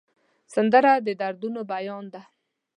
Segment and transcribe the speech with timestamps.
[0.53, 2.21] سندره د دردونو بیان ده